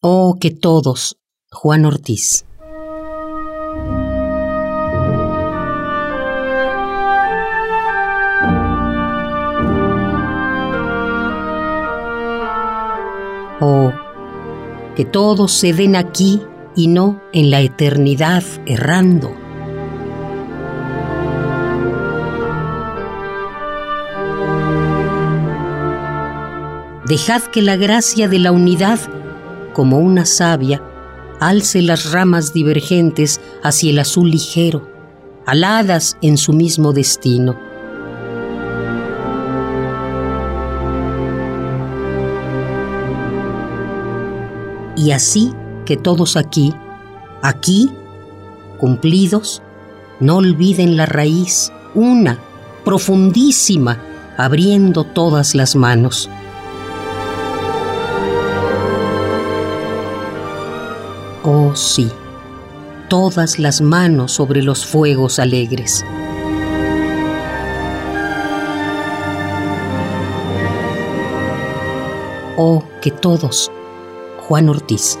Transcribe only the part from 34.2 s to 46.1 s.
ligero, aladas en su mismo destino. Y así que